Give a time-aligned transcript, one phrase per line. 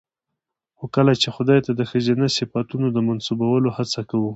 [0.77, 4.29] خو کله چې خداى ته د ښځينه صفتونو د منسوبولو هڅه کوو